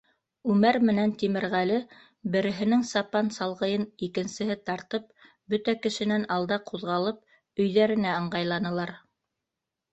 Үмәр 0.51 0.77
менән 0.89 1.11
Тимерғәле, 1.23 1.75
береһенең 2.35 2.81
сапан 2.93 3.29
салғыйын 3.37 3.85
икенсеһе 4.09 4.57
тартып, 4.71 5.07
бөтә 5.55 5.79
кешенән 5.85 6.27
алда 6.39 6.61
ҡуҙғалып, 6.73 7.23
өйҙәренә 7.67 8.19
ыңғайланылар. 8.25 8.99